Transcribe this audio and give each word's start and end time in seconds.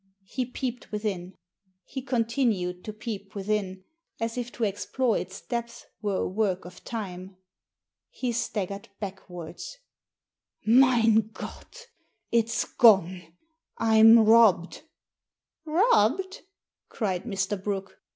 He 0.25 0.45
peeped 0.47 0.91
within. 0.91 1.35
He 1.83 2.01
continued 2.01 2.83
to 2.85 2.91
peep 2.91 3.35
within, 3.35 3.83
as 4.19 4.35
if 4.35 4.51
to 4.53 4.63
explore 4.63 5.15
its 5.15 5.41
depths 5.41 5.85
were 6.01 6.15
a 6.23 6.27
work 6.27 6.65
of 6.65 6.83
time. 6.83 7.37
He 8.09 8.31
staggered 8.31 8.89
back 8.99 9.29
wards." 9.29 9.77
Mein 10.65 11.29
Gott! 11.35 11.85
It's 12.31 12.65
gone! 12.65 13.21
I'm 13.77 14.17
robbed 14.17 14.77
I 15.67 15.71
""Robbed 15.71 16.41
I" 16.41 16.41
cried 16.89 17.25
Mr. 17.25 17.63
Brooke. 17.63 17.99